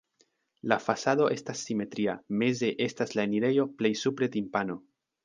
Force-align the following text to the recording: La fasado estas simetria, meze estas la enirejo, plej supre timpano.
La 0.71 0.77
fasado 0.85 1.27
estas 1.35 1.61
simetria, 1.67 2.15
meze 2.39 2.71
estas 2.87 3.13
la 3.21 3.27
enirejo, 3.29 3.67
plej 3.83 3.93
supre 4.05 4.31
timpano. 4.39 4.79